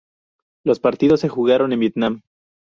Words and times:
Los 0.65 0.79
partidos 0.79 1.19
se 1.19 1.29
jugaron 1.29 1.73
en 1.73 1.79
Vietnam. 1.79 2.21